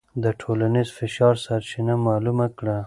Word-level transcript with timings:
د 0.23 0.25
ټولنیز 0.41 0.87
فشار 0.97 1.35
سرچینه 1.45 1.95
معلومه 2.05 2.47
کړه. 2.57 2.77